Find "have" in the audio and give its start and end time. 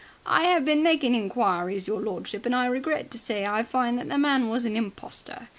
0.45-0.65